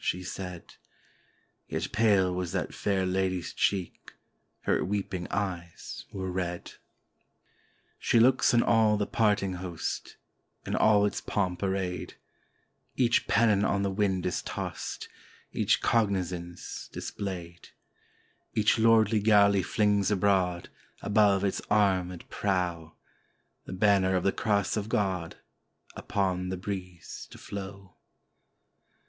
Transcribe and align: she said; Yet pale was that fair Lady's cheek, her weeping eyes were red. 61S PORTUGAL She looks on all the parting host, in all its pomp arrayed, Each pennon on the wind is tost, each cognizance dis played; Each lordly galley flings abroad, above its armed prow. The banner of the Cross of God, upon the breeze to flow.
she 0.03 0.23
said; 0.23 0.73
Yet 1.67 1.91
pale 1.91 2.33
was 2.33 2.53
that 2.53 2.73
fair 2.73 3.05
Lady's 3.05 3.53
cheek, 3.53 4.13
her 4.61 4.83
weeping 4.83 5.27
eyes 5.29 6.05
were 6.11 6.31
red. 6.31 6.63
61S 6.65 6.71
PORTUGAL 6.71 7.95
She 7.99 8.19
looks 8.19 8.53
on 8.55 8.63
all 8.63 8.97
the 8.97 9.05
parting 9.05 9.53
host, 9.61 10.17
in 10.65 10.75
all 10.75 11.05
its 11.05 11.21
pomp 11.21 11.61
arrayed, 11.61 12.15
Each 12.95 13.27
pennon 13.27 13.63
on 13.63 13.83
the 13.83 13.91
wind 13.91 14.25
is 14.25 14.41
tost, 14.41 15.07
each 15.53 15.81
cognizance 15.83 16.89
dis 16.91 17.11
played; 17.11 17.69
Each 18.55 18.79
lordly 18.79 19.19
galley 19.19 19.61
flings 19.61 20.09
abroad, 20.09 20.69
above 21.03 21.43
its 21.43 21.61
armed 21.69 22.27
prow. 22.31 22.95
The 23.65 23.73
banner 23.73 24.15
of 24.15 24.23
the 24.23 24.31
Cross 24.31 24.77
of 24.77 24.89
God, 24.89 25.37
upon 25.95 26.49
the 26.49 26.57
breeze 26.57 27.27
to 27.29 27.37
flow. 27.37 27.97